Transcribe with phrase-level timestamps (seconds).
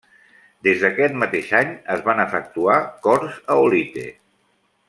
[0.67, 4.09] Des d'aquest mateix any es van efectuar corts a Olite.